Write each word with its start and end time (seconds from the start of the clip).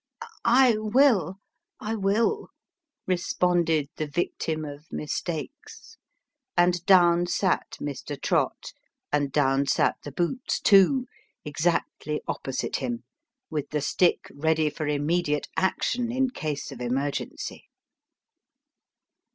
"I 0.65 0.77
will 0.79 1.35
I 1.79 1.93
will," 1.93 2.47
responded 3.05 3.87
the 3.97 4.07
victim 4.07 4.65
of 4.65 4.91
mistakes; 4.91 5.97
and 6.57 6.83
down 6.87 7.27
sat 7.27 7.77
Mr. 7.79 8.19
Trott 8.19 8.73
and 9.11 9.31
down 9.31 9.67
sat 9.67 9.97
the 10.03 10.11
boots 10.11 10.59
too, 10.59 11.05
exactly 11.45 12.19
opposite 12.27 12.77
him, 12.77 13.03
with 13.51 13.69
the 13.69 13.79
stick 13.81 14.21
ready 14.33 14.71
for 14.71 14.87
immediate 14.87 15.47
action 15.55 16.11
in 16.11 16.31
case 16.31 16.71
of 16.71 16.81
emergency. 16.81 17.65